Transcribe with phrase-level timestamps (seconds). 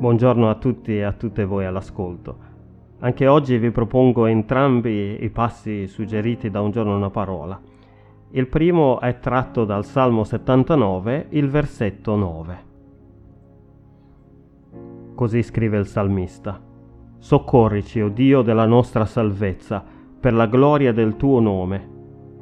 [0.00, 2.38] Buongiorno a tutti e a tutte voi all'ascolto.
[3.00, 7.60] Anche oggi vi propongo entrambi i passi suggeriti da un giorno una parola.
[8.30, 12.58] Il primo è tratto dal Salmo 79, il versetto 9.
[15.14, 16.58] Così scrive il salmista.
[17.18, 19.84] Soccorrici, o oh Dio della nostra salvezza,
[20.18, 21.88] per la gloria del tuo nome.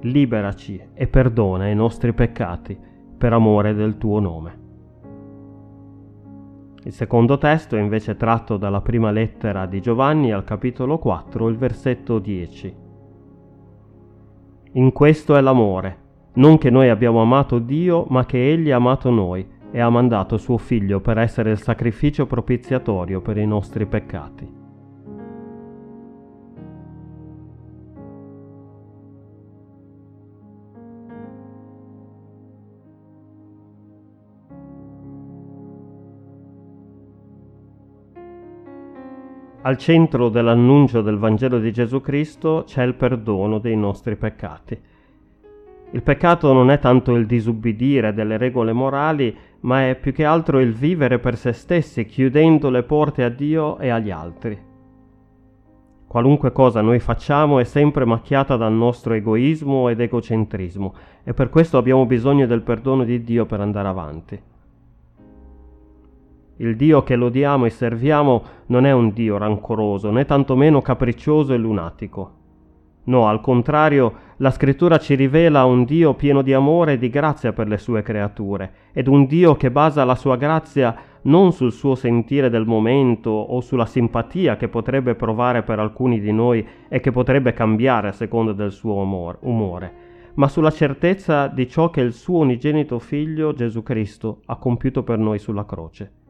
[0.00, 2.76] Liberaci e perdona i nostri peccati,
[3.16, 4.63] per amore del tuo nome.
[6.84, 11.56] Il secondo testo è invece tratto dalla prima lettera di Giovanni al capitolo 4, il
[11.56, 12.76] versetto 10.
[14.72, 15.98] In questo è l'amore,
[16.34, 20.36] non che noi abbiamo amato Dio, ma che Egli ha amato noi e ha mandato
[20.36, 24.63] suo Figlio per essere il sacrificio propiziatorio per i nostri peccati.
[39.66, 44.78] Al centro dell'annuncio del Vangelo di Gesù Cristo c'è il perdono dei nostri peccati.
[45.92, 50.60] Il peccato non è tanto il disubbidire delle regole morali, ma è più che altro
[50.60, 54.58] il vivere per se stessi, chiudendo le porte a Dio e agli altri.
[56.06, 61.78] Qualunque cosa noi facciamo è sempre macchiata dal nostro egoismo ed egocentrismo e per questo
[61.78, 64.42] abbiamo bisogno del perdono di Dio per andare avanti.
[66.56, 71.56] Il Dio che lodiamo e serviamo non è un Dio rancoroso, né tantomeno capriccioso e
[71.56, 72.42] lunatico.
[73.06, 77.52] No, al contrario, la scrittura ci rivela un Dio pieno di amore e di grazia
[77.52, 81.96] per le sue creature, ed un Dio che basa la sua grazia non sul suo
[81.96, 87.10] sentire del momento o sulla simpatia che potrebbe provare per alcuni di noi e che
[87.10, 88.94] potrebbe cambiare a seconda del suo
[89.40, 89.92] umore,
[90.34, 95.18] ma sulla certezza di ciò che il suo unigenito figlio Gesù Cristo ha compiuto per
[95.18, 96.22] noi sulla croce.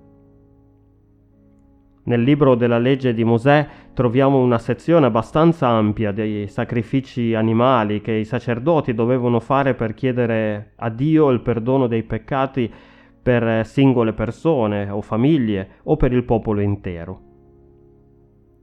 [2.06, 8.12] Nel libro della legge di Mosè troviamo una sezione abbastanza ampia dei sacrifici animali che
[8.12, 12.70] i sacerdoti dovevano fare per chiedere a Dio il perdono dei peccati
[13.22, 17.20] per singole persone o famiglie o per il popolo intero.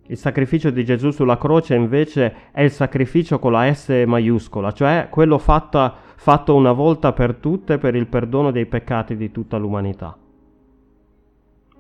[0.06, 5.08] Il sacrificio di Gesù sulla croce invece è il sacrificio con la S maiuscola, cioè
[5.10, 10.16] quello fatta, fatto una volta per tutte per il perdono dei peccati di tutta l'umanità.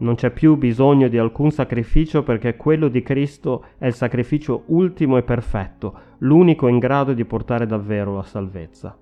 [0.01, 5.17] Non c'è più bisogno di alcun sacrificio perché quello di Cristo è il sacrificio ultimo
[5.17, 8.97] e perfetto, l'unico in grado di portare davvero la salvezza.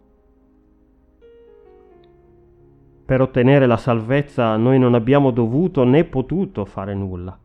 [3.05, 7.39] Per ottenere la salvezza noi non abbiamo dovuto né potuto fare nulla.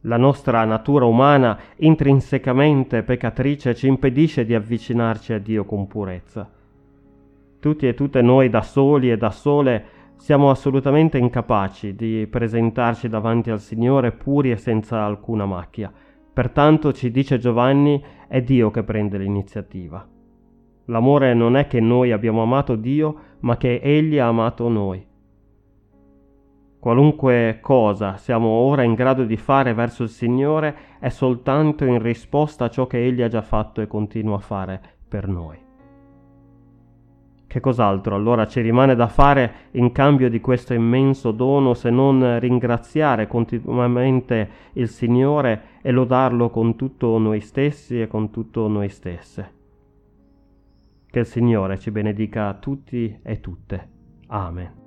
[0.00, 6.50] La nostra natura umana intrinsecamente peccatrice ci impedisce di avvicinarci a Dio con purezza.
[7.60, 9.93] Tutti e tutte noi da soli e da sole
[10.24, 15.92] siamo assolutamente incapaci di presentarci davanti al Signore puri e senza alcuna macchia.
[16.32, 20.08] Pertanto ci dice Giovanni, è Dio che prende l'iniziativa.
[20.86, 25.06] L'amore non è che noi abbiamo amato Dio, ma che Egli ha amato noi.
[26.78, 32.64] Qualunque cosa siamo ora in grado di fare verso il Signore è soltanto in risposta
[32.64, 35.63] a ciò che Egli ha già fatto e continua a fare per noi.
[37.54, 42.40] Che cos'altro allora ci rimane da fare in cambio di questo immenso dono se non
[42.40, 49.52] ringraziare continuamente il Signore e lodarlo con tutto noi stessi e con tutto noi stesse?
[51.08, 53.88] Che il Signore ci benedica a tutti e tutte.
[54.26, 54.83] Amen.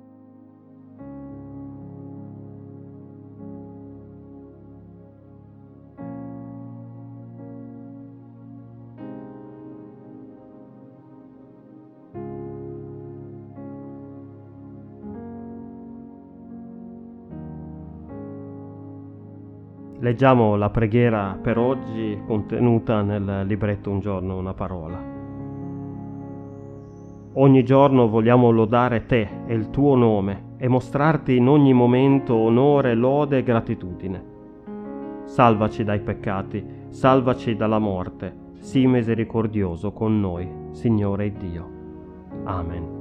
[20.00, 24.96] Leggiamo la preghiera per oggi contenuta nel libretto Un giorno una parola.
[27.32, 32.94] Ogni giorno vogliamo lodare te e il tuo nome e mostrarti in ogni momento onore,
[32.94, 34.24] lode e gratitudine.
[35.24, 41.70] Salvaci dai peccati, salvaci dalla morte, sii misericordioso con noi, Signore Dio.
[42.44, 42.97] Amen.